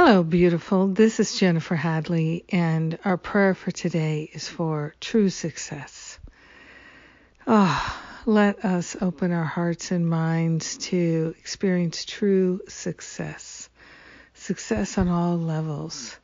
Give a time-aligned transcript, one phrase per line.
[0.00, 0.86] Hello, beautiful.
[0.86, 6.20] This is Jennifer Hadley, and our prayer for today is for true success.
[7.48, 13.68] Ah, oh, let us open our hearts and minds to experience true success.
[14.34, 16.16] Success on all levels.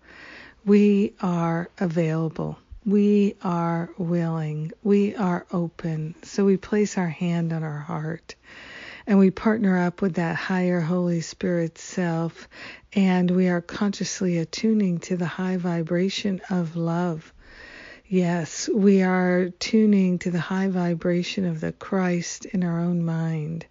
[0.65, 2.57] We are available.
[2.87, 4.71] We are willing.
[4.85, 6.15] We are open.
[6.23, 8.37] So we place our hand on our heart
[9.07, 12.49] and we partner up with that higher Holy Spirit self,
[12.93, 17.33] and we are consciously attuning to the high vibration of love.
[18.07, 23.67] Yes, we are tuning to the high vibration of the Christ in our own mind.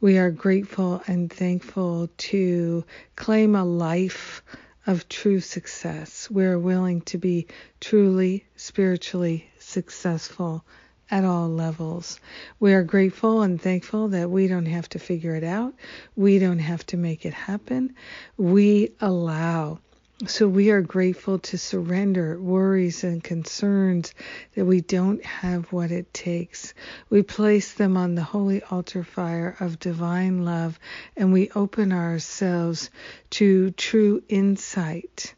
[0.00, 2.84] We are grateful and thankful to
[3.16, 4.42] claim a life
[4.86, 6.30] of true success.
[6.30, 7.46] We're willing to be
[7.80, 10.64] truly spiritually successful
[11.10, 12.20] at all levels.
[12.60, 15.74] We are grateful and thankful that we don't have to figure it out.
[16.16, 17.94] We don't have to make it happen.
[18.36, 19.80] We allow.
[20.26, 24.12] So we are grateful to surrender worries and concerns
[24.56, 26.74] that we don't have what it takes.
[27.08, 30.80] We place them on the holy altar fire of divine love
[31.16, 32.90] and we open ourselves
[33.30, 35.34] to true insight.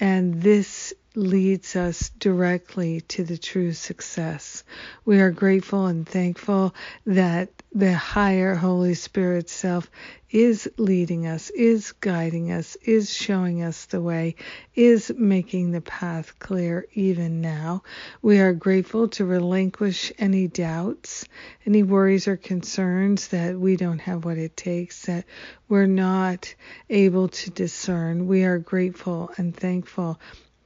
[0.00, 4.64] And this leads us directly to the true success.
[5.04, 6.74] We are grateful and thankful
[7.06, 9.90] that the higher Holy Spirit self
[10.30, 14.34] is leading us, is guiding us, is showing us the way,
[14.74, 17.84] is making the path clear even now.
[18.20, 21.24] We are grateful to relinquish any doubts,
[21.64, 25.24] any worries or concerns that we don't have what it takes, that
[25.68, 26.52] we're not
[26.90, 28.26] able to discern.
[28.26, 30.18] We are grateful and thankful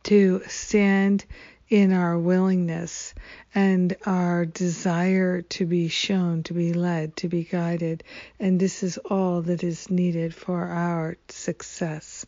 [0.05, 1.25] to stand
[1.69, 3.15] in our willingness
[3.55, 8.03] and our desire to be shown, to be led, to be guided.
[8.41, 12.25] And this is all that is needed for our success.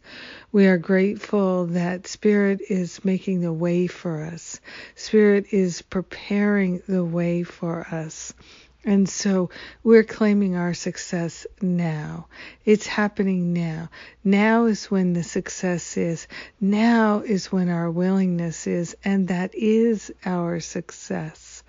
[0.53, 4.61] We are grateful that Spirit is making the way for us,
[4.95, 8.35] Spirit is preparing the way for us.
[8.85, 9.51] And so
[9.83, 12.29] we're claiming our success now.
[12.65, 13.91] It's happening now.
[14.25, 16.27] Now is when the success is.
[16.61, 18.97] Now is when our willingness is.
[19.05, 21.63] And that is our success.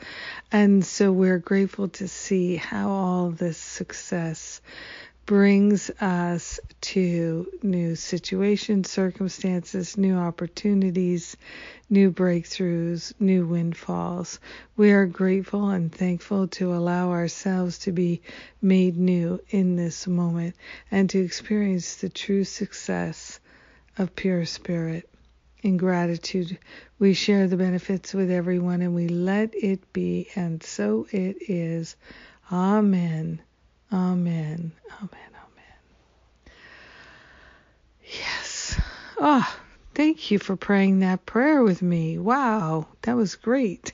[0.51, 4.61] And so we're grateful to see how all this success
[5.25, 11.37] brings us to new situations, circumstances, new opportunities,
[11.89, 14.39] new breakthroughs, new windfalls.
[14.75, 18.21] We are grateful and thankful to allow ourselves to be
[18.61, 20.55] made new in this moment
[20.89, 23.39] and to experience the true success
[23.97, 25.07] of pure spirit.
[25.61, 26.57] In gratitude,
[26.97, 31.95] we share the benefits with everyone and we let it be, and so it is.
[32.51, 33.41] Amen.
[33.91, 34.71] Amen.
[34.99, 35.31] Amen.
[35.35, 35.81] Amen.
[38.03, 38.79] Yes.
[39.19, 39.61] Ah, oh,
[39.93, 42.17] thank you for praying that prayer with me.
[42.17, 43.93] Wow, that was great.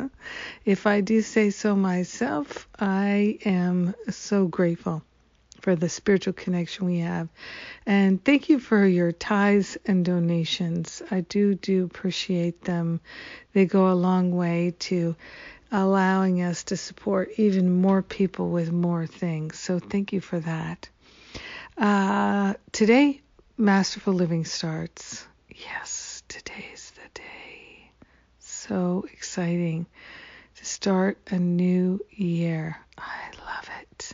[0.64, 5.02] if I do say so myself, I am so grateful
[5.62, 7.28] for the spiritual connection we have.
[7.86, 11.02] And thank you for your tithes and donations.
[11.10, 13.00] I do do appreciate them.
[13.54, 15.16] They go a long way to
[15.72, 19.58] allowing us to support even more people with more things.
[19.58, 20.88] So thank you for that.
[21.78, 23.22] Uh, today,
[23.56, 25.26] Masterful Living starts.
[25.48, 27.90] Yes, today's the day.
[28.38, 29.86] So exciting
[30.56, 32.76] to start a new year.
[32.98, 34.12] I love it.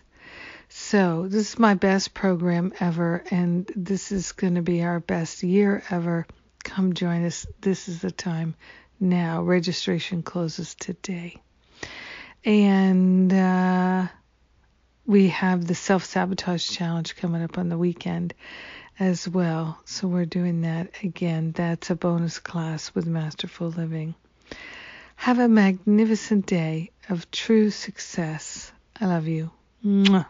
[0.68, 5.42] So, this is my best program ever, and this is going to be our best
[5.42, 6.26] year ever.
[6.62, 7.46] Come join us.
[7.60, 8.54] This is the time
[9.00, 9.42] now.
[9.42, 11.42] Registration closes today.
[12.44, 14.06] And uh,
[15.06, 18.34] we have the self sabotage challenge coming up on the weekend
[18.98, 19.78] as well.
[19.84, 21.52] So we're doing that again.
[21.52, 24.14] That's a bonus class with Masterful Living.
[25.16, 28.70] Have a magnificent day of true success.
[29.00, 29.50] I love you.
[29.84, 30.26] Mwah.